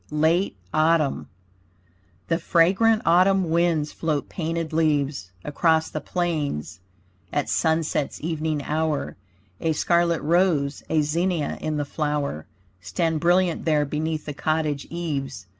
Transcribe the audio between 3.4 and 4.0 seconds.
winds